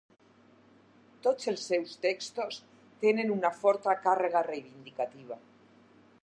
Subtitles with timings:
[1.27, 2.57] Tots els seus textos
[3.05, 5.39] tenen una forta càrrega reivindicativa.